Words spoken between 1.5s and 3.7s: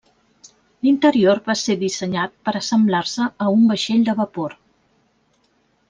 ser dissenyat per assemblar-se a